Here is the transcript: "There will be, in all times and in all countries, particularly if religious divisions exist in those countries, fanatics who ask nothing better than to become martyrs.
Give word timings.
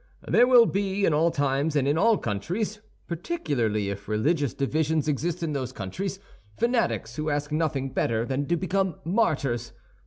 "There 0.27 0.47
will 0.47 0.65
be, 0.65 1.05
in 1.05 1.13
all 1.13 1.29
times 1.29 1.75
and 1.75 1.87
in 1.87 1.95
all 1.95 2.17
countries, 2.17 2.81
particularly 3.07 3.91
if 3.91 4.07
religious 4.07 4.51
divisions 4.55 5.07
exist 5.07 5.43
in 5.43 5.53
those 5.53 5.71
countries, 5.71 6.17
fanatics 6.57 7.17
who 7.17 7.29
ask 7.29 7.51
nothing 7.51 7.91
better 7.93 8.25
than 8.25 8.47
to 8.47 8.57
become 8.57 8.95
martyrs. 9.05 9.73